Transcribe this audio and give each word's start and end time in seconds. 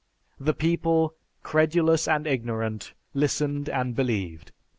"The 0.39 0.55
people, 0.55 1.13
credulous 1.43 2.07
and 2.07 2.25
ignorant, 2.25 2.95
listened 3.13 3.69
and 3.69 3.95
believed. 3.95 4.51